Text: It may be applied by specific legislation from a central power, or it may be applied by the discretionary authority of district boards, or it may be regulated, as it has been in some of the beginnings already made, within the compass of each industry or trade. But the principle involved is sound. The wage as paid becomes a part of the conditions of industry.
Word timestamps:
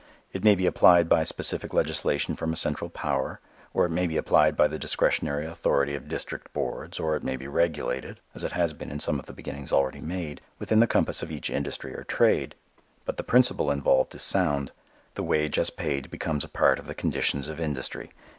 It 0.33 0.43
may 0.43 0.55
be 0.55 0.65
applied 0.65 1.07
by 1.07 1.23
specific 1.23 1.75
legislation 1.75 2.35
from 2.35 2.51
a 2.51 2.55
central 2.55 2.89
power, 2.89 3.39
or 3.71 3.85
it 3.85 3.91
may 3.91 4.07
be 4.07 4.17
applied 4.17 4.57
by 4.57 4.67
the 4.67 4.79
discretionary 4.79 5.45
authority 5.45 5.93
of 5.93 6.07
district 6.07 6.51
boards, 6.53 6.99
or 6.99 7.15
it 7.15 7.23
may 7.23 7.35
be 7.37 7.47
regulated, 7.47 8.19
as 8.33 8.43
it 8.43 8.53
has 8.53 8.73
been 8.73 8.89
in 8.89 8.99
some 8.99 9.19
of 9.19 9.27
the 9.27 9.31
beginnings 9.33 9.71
already 9.71 10.01
made, 10.01 10.41
within 10.57 10.79
the 10.79 10.87
compass 10.87 11.21
of 11.21 11.29
each 11.31 11.51
industry 11.51 11.93
or 11.93 12.03
trade. 12.03 12.55
But 13.05 13.17
the 13.17 13.23
principle 13.23 13.69
involved 13.69 14.15
is 14.15 14.23
sound. 14.23 14.71
The 15.13 15.21
wage 15.21 15.59
as 15.59 15.69
paid 15.69 16.09
becomes 16.09 16.43
a 16.43 16.49
part 16.49 16.79
of 16.79 16.87
the 16.87 16.95
conditions 16.95 17.47
of 17.47 17.59
industry. 17.61 18.09